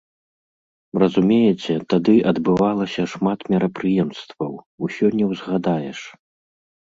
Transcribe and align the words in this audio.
Разумееце, 1.01 1.73
тады 1.93 2.15
адбывалася 2.31 3.01
шмат 3.13 3.39
мерапрыемстваў, 3.55 4.53
усё 4.89 5.05
не 5.21 5.25
ўзгадаеш. 5.35 5.99